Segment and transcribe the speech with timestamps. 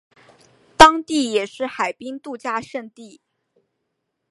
[0.75, 3.21] 当地也是海滨度假胜地。